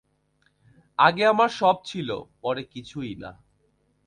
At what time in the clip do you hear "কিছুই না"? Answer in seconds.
2.63-3.31